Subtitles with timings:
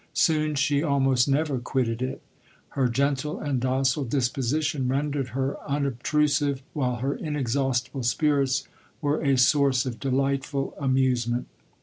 [0.15, 2.23] Soon, she almost never quitted it.
[2.69, 8.67] Her gentle and docile disposition rendered her unobtrusive, while her inexhaustible spirits
[8.99, 11.45] were a source of delightful amusement.